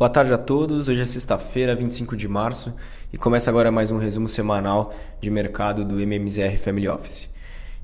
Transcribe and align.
Boa 0.00 0.08
tarde 0.08 0.32
a 0.32 0.38
todos. 0.38 0.88
Hoje 0.88 1.02
é 1.02 1.04
sexta-feira, 1.04 1.76
25 1.76 2.16
de 2.16 2.26
março, 2.26 2.72
e 3.12 3.18
começa 3.18 3.50
agora 3.50 3.70
mais 3.70 3.90
um 3.90 3.98
resumo 3.98 4.28
semanal 4.30 4.94
de 5.20 5.30
mercado 5.30 5.84
do 5.84 6.00
MMZR 6.00 6.56
Family 6.56 6.88
Office. 6.88 7.28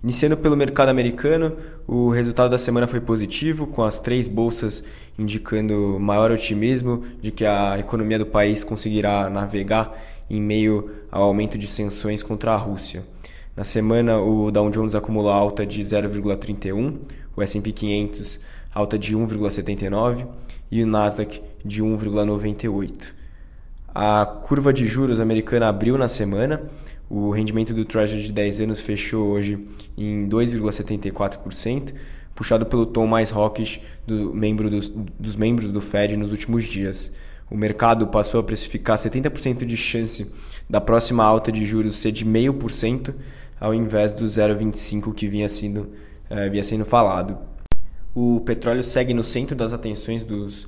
Iniciando 0.02 0.34
pelo 0.34 0.56
mercado 0.56 0.88
americano, 0.88 1.54
o 1.86 2.08
resultado 2.08 2.50
da 2.50 2.56
semana 2.56 2.86
foi 2.86 3.02
positivo, 3.02 3.66
com 3.66 3.82
as 3.82 3.98
três 3.98 4.28
bolsas 4.28 4.82
indicando 5.18 5.98
maior 6.00 6.30
otimismo 6.30 7.04
de 7.20 7.30
que 7.30 7.44
a 7.44 7.78
economia 7.78 8.18
do 8.18 8.24
país 8.24 8.64
conseguirá 8.64 9.28
navegar 9.28 9.94
em 10.30 10.40
meio 10.40 10.92
ao 11.12 11.24
aumento 11.24 11.58
de 11.58 11.66
sanções 11.66 12.22
contra 12.22 12.52
a 12.52 12.56
Rússia. 12.56 13.04
Na 13.54 13.62
semana, 13.62 14.18
o 14.18 14.50
Dow 14.50 14.70
Jones 14.70 14.94
acumulou 14.94 15.30
alta 15.30 15.66
de 15.66 15.82
0,31, 15.82 16.96
o 17.36 17.42
S&P 17.42 17.72
500 17.72 18.40
alta 18.76 18.98
de 18.98 19.16
1,79 19.16 20.26
e 20.70 20.82
o 20.82 20.86
Nasdaq 20.86 21.40
de 21.64 21.82
1,98. 21.82 23.06
A 23.94 24.26
curva 24.26 24.70
de 24.70 24.86
juros 24.86 25.18
americana 25.18 25.68
abriu 25.68 25.96
na 25.96 26.06
semana. 26.06 26.62
O 27.08 27.30
rendimento 27.30 27.72
do 27.72 27.86
Treasury 27.86 28.24
de 28.24 28.32
10 28.32 28.60
anos 28.60 28.80
fechou 28.80 29.28
hoje 29.28 29.66
em 29.96 30.28
2,74%, 30.28 31.94
puxado 32.34 32.66
pelo 32.66 32.84
tom 32.84 33.06
mais 33.06 33.32
hawkish 33.32 33.80
do 34.06 34.34
membro 34.34 34.68
dos, 34.68 34.90
dos 34.90 35.36
membros 35.36 35.70
do 35.70 35.80
Fed 35.80 36.14
nos 36.14 36.30
últimos 36.30 36.64
dias. 36.64 37.10
O 37.50 37.56
mercado 37.56 38.06
passou 38.08 38.40
a 38.40 38.44
precificar 38.44 38.98
70% 38.98 39.64
de 39.64 39.76
chance 39.76 40.30
da 40.68 40.82
próxima 40.82 41.24
alta 41.24 41.50
de 41.50 41.64
juros 41.64 41.96
ser 41.96 42.12
de 42.12 42.26
0,5%, 42.26 43.14
ao 43.58 43.72
invés 43.72 44.12
do 44.12 44.26
0,25% 44.26 45.14
que 45.14 45.28
vinha 45.28 45.48
sendo, 45.48 45.88
eh, 46.28 46.50
vinha 46.50 46.62
sendo 46.62 46.84
falado. 46.84 47.55
O 48.16 48.40
petróleo 48.40 48.82
segue 48.82 49.12
no 49.12 49.22
centro 49.22 49.54
das 49.54 49.74
atenções 49.74 50.24
dos 50.24 50.66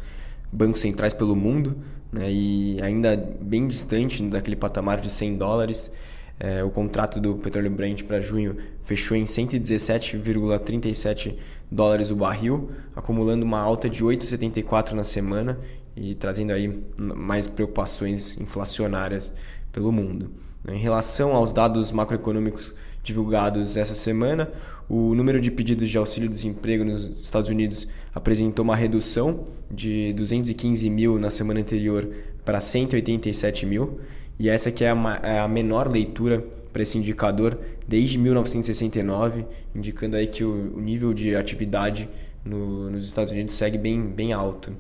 bancos 0.52 0.82
centrais 0.82 1.14
pelo 1.14 1.34
mundo, 1.34 1.78
né, 2.12 2.30
e 2.30 2.78
ainda 2.82 3.16
bem 3.16 3.66
distante 3.66 4.22
daquele 4.24 4.54
patamar 4.54 5.00
de 5.00 5.08
100 5.08 5.38
dólares. 5.38 5.90
É, 6.38 6.62
o 6.62 6.68
contrato 6.68 7.18
do 7.18 7.36
petróleo 7.36 7.70
Brent 7.70 8.04
para 8.04 8.20
junho 8.20 8.58
fechou 8.82 9.16
em 9.16 9.22
117,37 9.22 11.36
dólares 11.72 12.10
o 12.10 12.16
barril, 12.16 12.70
acumulando 12.94 13.46
uma 13.46 13.60
alta 13.60 13.88
de 13.88 14.04
8,74 14.04 14.92
na 14.92 15.02
semana 15.02 15.58
e 15.96 16.14
trazendo 16.14 16.52
aí 16.52 16.84
mais 16.98 17.48
preocupações 17.48 18.38
inflacionárias 18.38 19.32
pelo 19.72 19.90
mundo. 19.90 20.30
Em 20.68 20.78
relação 20.78 21.34
aos 21.34 21.50
dados 21.50 21.92
macroeconômicos 21.92 22.74
divulgados 23.02 23.76
essa 23.76 23.94
semana, 23.94 24.50
o 24.88 25.14
número 25.14 25.40
de 25.40 25.50
pedidos 25.50 25.88
de 25.88 25.98
auxílio-desemprego 25.98 26.84
nos 26.84 27.20
Estados 27.20 27.50
Unidos 27.50 27.86
apresentou 28.14 28.64
uma 28.64 28.76
redução 28.76 29.44
de 29.70 30.12
215 30.14 30.88
mil 30.90 31.18
na 31.18 31.30
semana 31.30 31.60
anterior 31.60 32.08
para 32.44 32.60
187 32.60 33.66
mil, 33.66 34.00
e 34.38 34.48
essa 34.48 34.70
que 34.70 34.84
é 34.84 34.90
a, 34.90 35.20
é 35.22 35.38
a 35.40 35.48
menor 35.48 35.88
leitura 35.88 36.44
para 36.72 36.82
esse 36.82 36.96
indicador 36.96 37.58
desde 37.86 38.18
1969, 38.18 39.44
indicando 39.74 40.16
aí 40.16 40.26
que 40.26 40.44
o, 40.44 40.76
o 40.76 40.80
nível 40.80 41.12
de 41.12 41.34
atividade 41.34 42.08
no, 42.44 42.90
nos 42.90 43.04
Estados 43.04 43.32
Unidos 43.32 43.54
segue 43.54 43.76
bem, 43.76 44.00
bem 44.00 44.32
alto. 44.32 44.72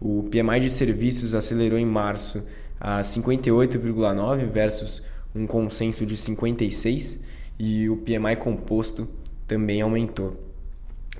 O 0.00 0.24
PMI 0.24 0.60
de 0.60 0.70
serviços 0.70 1.34
acelerou 1.34 1.78
em 1.78 1.86
março 1.86 2.42
a 2.80 3.00
58,9 3.00 4.48
versus 4.48 5.02
um 5.34 5.46
consenso 5.46 6.04
de 6.04 6.16
56 6.16 7.20
e 7.58 7.88
o 7.88 7.96
PMI 7.98 8.36
composto 8.36 9.08
também 9.46 9.80
aumentou. 9.80 10.36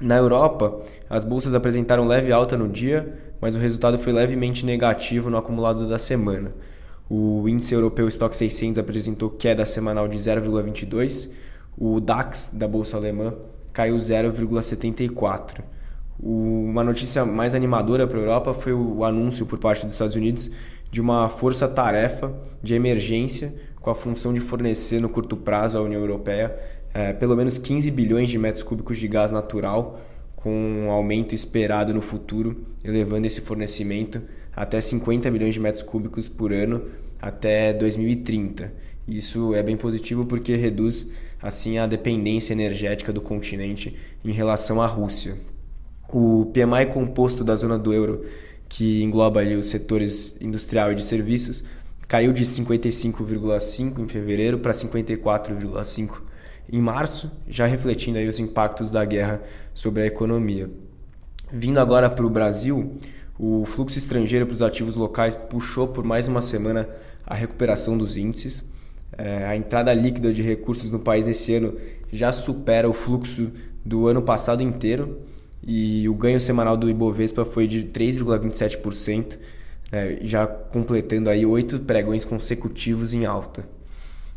Na 0.00 0.16
Europa, 0.16 0.80
as 1.08 1.24
bolsas 1.24 1.54
apresentaram 1.54 2.06
leve 2.06 2.32
alta 2.32 2.56
no 2.56 2.68
dia, 2.68 3.12
mas 3.40 3.54
o 3.54 3.58
resultado 3.58 3.98
foi 3.98 4.12
levemente 4.12 4.64
negativo 4.66 5.30
no 5.30 5.36
acumulado 5.36 5.88
da 5.88 5.98
semana. 5.98 6.52
O 7.08 7.48
índice 7.48 7.74
europeu 7.74 8.08
Stock 8.08 8.36
600 8.36 8.78
apresentou 8.78 9.30
queda 9.30 9.64
semanal 9.64 10.08
de 10.08 10.16
0,22, 10.16 11.30
o 11.76 12.00
DAX 12.00 12.50
da 12.52 12.66
bolsa 12.66 12.96
alemã 12.96 13.34
caiu 13.72 13.96
0,74. 13.96 15.60
Uma 16.18 16.84
notícia 16.84 17.24
mais 17.24 17.54
animadora 17.54 18.06
para 18.06 18.18
a 18.18 18.20
Europa 18.20 18.54
foi 18.54 18.72
o 18.72 19.04
anúncio 19.04 19.44
por 19.44 19.58
parte 19.58 19.84
dos 19.84 19.94
Estados 19.94 20.14
Unidos 20.14 20.50
de 20.90 21.00
uma 21.00 21.28
força-tarefa 21.28 22.32
de 22.62 22.74
emergência 22.74 23.54
com 23.82 23.90
a 23.90 23.94
função 23.94 24.32
de 24.32 24.40
fornecer 24.40 25.00
no 25.00 25.08
curto 25.08 25.36
prazo 25.36 25.76
à 25.76 25.82
União 25.82 26.00
Europeia 26.00 26.56
é, 26.94 27.12
pelo 27.12 27.36
menos 27.36 27.58
15 27.58 27.90
bilhões 27.90 28.28
de 28.28 28.38
metros 28.38 28.62
cúbicos 28.62 28.98
de 28.98 29.08
gás 29.08 29.30
natural, 29.30 30.00
com 30.36 30.50
um 30.50 30.90
aumento 30.90 31.34
esperado 31.34 31.94
no 31.94 32.02
futuro, 32.02 32.66
elevando 32.84 33.26
esse 33.26 33.40
fornecimento 33.40 34.20
até 34.54 34.80
50 34.80 35.30
bilhões 35.30 35.54
de 35.54 35.60
metros 35.60 35.82
cúbicos 35.82 36.28
por 36.28 36.52
ano 36.52 36.82
até 37.20 37.72
2030. 37.72 38.72
Isso 39.06 39.54
é 39.54 39.62
bem 39.62 39.76
positivo 39.76 40.26
porque 40.26 40.54
reduz 40.54 41.10
assim 41.40 41.78
a 41.78 41.86
dependência 41.86 42.52
energética 42.52 43.12
do 43.12 43.20
continente 43.20 43.96
em 44.24 44.32
relação 44.32 44.82
à 44.82 44.86
Rússia. 44.86 45.36
O 46.12 46.52
PMI 46.52 46.86
composto 46.92 47.42
da 47.42 47.56
zona 47.56 47.78
do 47.78 47.92
euro, 47.92 48.24
que 48.68 49.02
engloba 49.02 49.40
ali 49.40 49.56
os 49.56 49.66
setores 49.66 50.36
industrial 50.40 50.92
e 50.92 50.94
de 50.94 51.04
serviços, 51.04 51.64
caiu 52.08 52.32
de 52.32 52.44
55,5 52.44 53.98
em 53.98 54.08
fevereiro 54.08 54.58
para 54.58 54.72
54,5 54.72 56.22
em 56.70 56.80
março, 56.80 57.30
já 57.48 57.66
refletindo 57.66 58.18
aí 58.18 58.28
os 58.28 58.40
impactos 58.40 58.90
da 58.90 59.04
guerra 59.04 59.42
sobre 59.74 60.02
a 60.02 60.06
economia. 60.06 60.70
Vindo 61.50 61.78
agora 61.78 62.08
para 62.08 62.24
o 62.24 62.30
Brasil, 62.30 62.96
o 63.38 63.64
fluxo 63.66 63.98
estrangeiro 63.98 64.46
para 64.46 64.54
os 64.54 64.62
ativos 64.62 64.96
locais 64.96 65.36
puxou 65.36 65.88
por 65.88 66.04
mais 66.04 66.28
uma 66.28 66.40
semana 66.40 66.88
a 67.26 67.34
recuperação 67.34 67.96
dos 67.98 68.16
índices. 68.16 68.64
É, 69.16 69.44
a 69.46 69.56
entrada 69.56 69.92
líquida 69.92 70.32
de 70.32 70.42
recursos 70.42 70.90
no 70.90 70.98
país 70.98 71.26
esse 71.28 71.54
ano 71.54 71.76
já 72.10 72.32
supera 72.32 72.88
o 72.88 72.92
fluxo 72.92 73.50
do 73.84 74.06
ano 74.06 74.22
passado 74.22 74.62
inteiro 74.62 75.20
e 75.62 76.08
o 76.08 76.14
ganho 76.14 76.40
semanal 76.40 76.76
do 76.76 76.90
Ibovespa 76.90 77.44
foi 77.44 77.66
de 77.66 77.84
3,27%, 77.84 79.38
é, 79.92 80.18
já 80.22 80.46
completando 80.46 81.28
aí 81.28 81.44
oito 81.44 81.78
pregões 81.80 82.24
consecutivos 82.24 83.12
em 83.12 83.26
alta. 83.26 83.68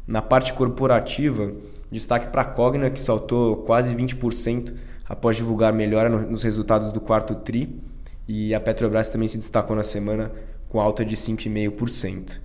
Na 0.05 0.21
parte 0.21 0.53
corporativa, 0.53 1.53
destaque 1.89 2.27
para 2.27 2.41
a 2.41 2.45
Cogna, 2.45 2.89
que 2.89 2.99
saltou 2.99 3.57
quase 3.63 3.95
20% 3.95 4.73
após 5.07 5.37
divulgar 5.37 5.71
melhora 5.71 6.09
nos 6.09 6.43
resultados 6.43 6.91
do 6.91 6.99
quarto 6.99 7.33
TRI, 7.35 7.81
e 8.27 8.53
a 8.53 8.59
Petrobras 8.59 9.07
também 9.07 9.27
se 9.27 9.37
destacou 9.37 9.75
na 9.75 9.83
semana 9.83 10.31
com 10.67 10.79
alta 10.79 11.05
de 11.05 11.15
5,5%. 11.15 12.41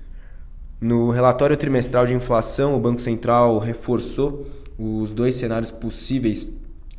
No 0.81 1.11
relatório 1.11 1.57
trimestral 1.57 2.07
de 2.07 2.15
inflação, 2.15 2.75
o 2.75 2.81
Banco 2.81 3.01
Central 3.01 3.59
reforçou 3.59 4.47
os 4.79 5.11
dois 5.11 5.35
cenários 5.35 5.71
possíveis 5.71 6.51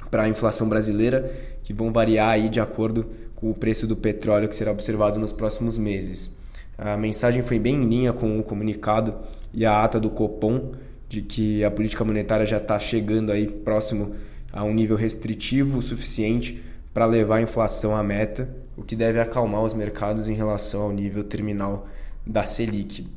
para 0.09 0.23
a 0.23 0.29
inflação 0.29 0.67
brasileira, 0.67 1.31
que 1.63 1.73
vão 1.73 1.91
variar 1.91 2.31
aí 2.31 2.49
de 2.49 2.59
acordo 2.59 3.07
com 3.41 3.49
o 3.49 3.55
preço 3.55 3.87
do 3.87 3.97
petróleo 3.97 4.47
que 4.47 4.55
será 4.55 4.71
observado 4.71 5.19
nos 5.19 5.33
próximos 5.33 5.79
meses. 5.79 6.37
A 6.77 6.95
mensagem 6.95 7.41
foi 7.41 7.57
bem 7.57 7.75
em 7.75 7.89
linha 7.89 8.13
com 8.13 8.39
o 8.39 8.43
comunicado 8.43 9.15
e 9.51 9.65
a 9.65 9.83
ata 9.83 9.99
do 9.99 10.11
Copom 10.11 10.73
de 11.09 11.23
que 11.23 11.63
a 11.63 11.71
política 11.71 12.05
monetária 12.05 12.45
já 12.45 12.57
está 12.57 12.79
chegando 12.79 13.31
aí 13.31 13.47
próximo 13.47 14.15
a 14.53 14.63
um 14.63 14.73
nível 14.73 14.95
restritivo 14.95 15.81
suficiente 15.81 16.63
para 16.93 17.05
levar 17.05 17.37
a 17.37 17.41
inflação 17.41 17.95
à 17.95 18.03
meta, 18.03 18.49
o 18.77 18.83
que 18.83 18.95
deve 18.95 19.19
acalmar 19.19 19.63
os 19.63 19.73
mercados 19.73 20.29
em 20.29 20.33
relação 20.33 20.83
ao 20.83 20.91
nível 20.91 21.23
terminal 21.23 21.87
da 22.25 22.43
Selic. 22.43 23.07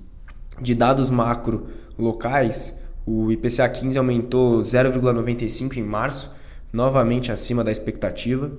De 0.60 0.74
dados 0.74 1.10
macro 1.10 1.66
locais, 1.98 2.76
o 3.04 3.30
IPCA 3.30 3.68
15 3.68 3.98
aumentou 3.98 4.60
0,95 4.60 5.76
em 5.76 5.82
março, 5.82 6.32
novamente 6.72 7.30
acima 7.30 7.62
da 7.62 7.70
expectativa, 7.70 8.50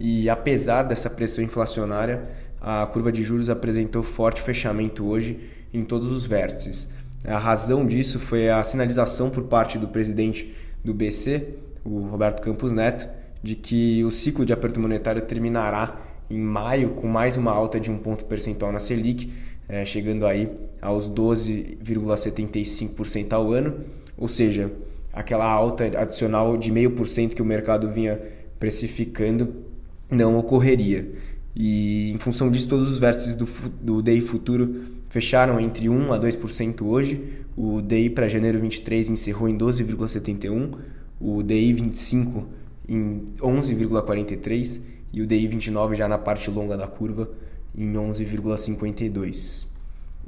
e 0.00 0.28
apesar 0.30 0.84
dessa 0.84 1.10
pressão 1.10 1.44
inflacionária, 1.44 2.22
a 2.58 2.86
curva 2.86 3.12
de 3.12 3.22
juros 3.22 3.50
apresentou 3.50 4.02
forte 4.02 4.40
fechamento 4.40 5.06
hoje 5.06 5.38
em 5.74 5.84
todos 5.84 6.10
os 6.10 6.24
vértices. 6.24 6.88
A 7.22 7.36
razão 7.36 7.86
disso 7.86 8.18
foi 8.18 8.48
a 8.48 8.64
sinalização 8.64 9.28
por 9.28 9.44
parte 9.44 9.78
do 9.78 9.88
presidente 9.88 10.56
do 10.82 10.94
BC, 10.94 11.48
o 11.84 12.06
Roberto 12.06 12.40
Campos 12.40 12.72
Neto, 12.72 13.06
de 13.42 13.54
que 13.54 14.02
o 14.02 14.10
ciclo 14.10 14.46
de 14.46 14.54
aperto 14.54 14.80
monetário 14.80 15.20
terminará 15.20 16.00
em 16.30 16.38
maio 16.38 16.92
com 16.92 17.06
mais 17.06 17.36
uma 17.36 17.52
alta 17.52 17.78
de 17.78 17.90
um 17.90 17.98
ponto 17.98 18.24
percentual 18.24 18.72
na 18.72 18.80
Selic, 18.80 19.30
é, 19.68 19.84
chegando 19.84 20.24
aí 20.24 20.50
aos 20.80 21.10
12,75% 21.10 23.34
ao 23.34 23.52
ano, 23.52 23.80
ou 24.16 24.28
seja, 24.28 24.72
aquela 25.12 25.44
alta 25.44 25.84
adicional 25.84 26.56
de 26.56 26.72
0,5% 26.72 27.34
que 27.34 27.42
o 27.42 27.44
mercado 27.44 27.90
vinha 27.90 28.18
precificando 28.58 29.68
não 30.10 30.38
ocorreria. 30.38 31.12
E 31.54 32.12
em 32.12 32.18
função 32.18 32.50
disso, 32.50 32.68
todos 32.68 32.90
os 32.90 32.98
vértices 32.98 33.34
do, 33.34 33.46
do 33.80 34.02
DI 34.02 34.20
futuro 34.20 34.82
fecharam 35.08 35.58
entre 35.60 35.88
1 35.88 36.12
a 36.12 36.20
2% 36.20 36.82
hoje. 36.82 37.44
O 37.56 37.82
DI 37.82 38.10
para 38.10 38.28
janeiro 38.28 38.60
23 38.60 39.10
encerrou 39.10 39.48
em 39.48 39.58
12,71, 39.58 40.74
o 41.20 41.42
DI 41.42 41.72
25 41.74 42.46
em 42.88 43.26
11,43 43.38 44.80
e 45.12 45.22
o 45.22 45.26
DI 45.26 45.48
29 45.48 45.96
já 45.96 46.08
na 46.08 46.18
parte 46.18 46.50
longa 46.50 46.76
da 46.76 46.86
curva 46.86 47.30
em 47.76 47.92
11,52. 47.92 49.66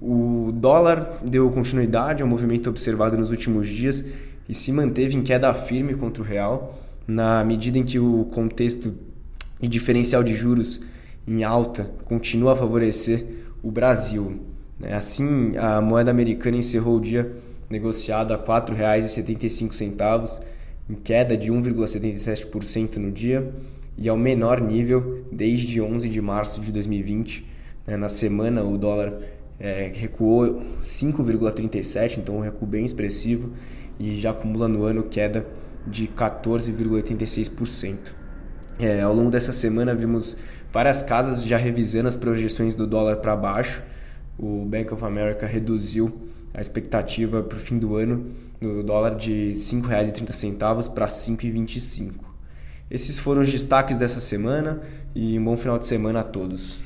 O 0.00 0.50
dólar 0.52 1.20
deu 1.24 1.48
continuidade 1.50 2.22
ao 2.22 2.28
movimento 2.28 2.68
observado 2.68 3.16
nos 3.16 3.30
últimos 3.30 3.68
dias 3.68 4.04
e 4.48 4.54
se 4.54 4.72
manteve 4.72 5.16
em 5.16 5.22
queda 5.22 5.54
firme 5.54 5.94
contra 5.94 6.22
o 6.22 6.26
real, 6.26 6.78
na 7.06 7.44
medida 7.44 7.78
em 7.78 7.84
que 7.84 7.98
o 7.98 8.24
contexto 8.32 8.92
de 9.62 9.68
diferencial 9.68 10.24
de 10.24 10.34
juros 10.34 10.82
em 11.26 11.42
alta 11.44 11.90
continua 12.04 12.52
a 12.52 12.56
favorecer 12.56 13.24
o 13.62 13.70
Brasil. 13.70 14.40
Né? 14.78 14.92
Assim, 14.92 15.56
a 15.56 15.80
moeda 15.80 16.10
americana 16.10 16.56
encerrou 16.56 16.96
o 16.96 17.00
dia 17.00 17.32
negociado 17.70 18.34
a 18.34 18.36
R$ 18.36 18.42
4,75, 18.42 20.42
em 20.90 20.94
queda 20.94 21.36
de 21.36 21.52
1,77% 21.52 22.96
no 22.96 23.12
dia 23.12 23.54
e 23.96 24.08
ao 24.08 24.16
menor 24.16 24.60
nível 24.60 25.24
desde 25.30 25.80
11 25.80 26.08
de 26.08 26.20
março 26.20 26.60
de 26.60 26.72
2020. 26.72 27.46
Né? 27.86 27.96
Na 27.96 28.08
semana, 28.08 28.64
o 28.64 28.76
dólar 28.76 29.14
é, 29.60 29.92
recuou 29.94 30.60
5,37%, 30.82 32.18
então 32.18 32.38
um 32.38 32.40
recuo 32.40 32.66
bem 32.66 32.84
expressivo, 32.84 33.52
e 33.98 34.18
já 34.20 34.30
acumula 34.30 34.66
no 34.66 34.82
ano 34.82 35.04
queda 35.04 35.46
de 35.86 36.08
14,86%. 36.08 38.21
É, 38.78 39.02
ao 39.02 39.14
longo 39.14 39.30
dessa 39.30 39.52
semana, 39.52 39.94
vimos 39.94 40.36
várias 40.72 41.02
casas 41.02 41.44
já 41.44 41.56
revisando 41.56 42.08
as 42.08 42.16
projeções 42.16 42.74
do 42.74 42.86
dólar 42.86 43.16
para 43.16 43.36
baixo. 43.36 43.82
O 44.38 44.64
Bank 44.64 44.92
of 44.92 45.04
America 45.04 45.46
reduziu 45.46 46.30
a 46.54 46.60
expectativa 46.60 47.42
para 47.42 47.56
o 47.56 47.60
fim 47.60 47.78
do 47.78 47.96
ano 47.96 48.26
do 48.60 48.82
dólar 48.82 49.16
de 49.16 49.48
R$ 49.48 49.54
5,30 49.54 50.92
para 50.92 51.06
R$ 51.06 51.10
5,25. 51.10 52.12
Esses 52.90 53.18
foram 53.18 53.42
os 53.42 53.50
destaques 53.50 53.98
dessa 53.98 54.20
semana 54.20 54.82
e 55.14 55.38
um 55.38 55.44
bom 55.44 55.56
final 55.56 55.78
de 55.78 55.86
semana 55.86 56.20
a 56.20 56.24
todos. 56.24 56.80